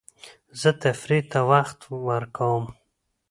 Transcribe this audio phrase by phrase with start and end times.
[0.61, 2.63] زه تفریح ته هم وخت ورکوم.